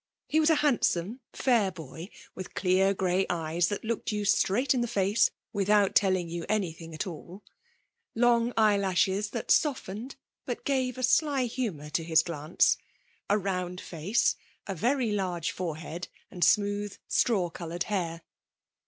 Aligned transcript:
He 0.27 0.39
was 0.39 0.49
a 0.49 0.55
handsome, 0.65 1.19
fair 1.31 1.69
boy 1.71 2.09
with 2.33 2.55
clear 2.55 2.91
grey 2.91 3.27
eyes 3.29 3.67
that 3.67 3.83
looked 3.85 4.11
you 4.11 4.25
straight 4.25 4.73
in 4.73 4.81
the 4.81 4.87
face 4.87 5.29
without 5.53 5.93
telling 5.93 6.27
you 6.27 6.43
anything 6.49 6.95
at 6.95 7.05
all, 7.05 7.43
long 8.15 8.51
eyelashes 8.57 9.29
that 9.29 9.51
softened, 9.51 10.15
but 10.43 10.65
gave 10.65 10.97
a 10.97 11.03
sly 11.03 11.43
humour 11.45 11.91
to 11.91 12.03
his 12.03 12.23
glance, 12.23 12.77
a 13.29 13.37
round 13.37 13.79
face, 13.79 14.35
a 14.65 14.73
very 14.73 15.11
large 15.11 15.51
forehead, 15.51 16.07
and 16.31 16.43
smooth 16.43 16.97
straw 17.07 17.51
coloured 17.51 17.83
hair. 17.83 18.23